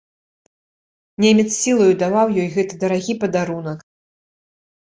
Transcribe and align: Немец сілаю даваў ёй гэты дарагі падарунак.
Немец 1.25 1.45
сілаю 1.63 1.89
даваў 2.05 2.27
ёй 2.41 2.49
гэты 2.57 2.73
дарагі 2.85 3.13
падарунак. 3.25 3.79